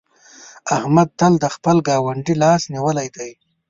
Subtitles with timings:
[0.77, 3.31] احمد تل د خپل ګاونډي لاس نيولی دی.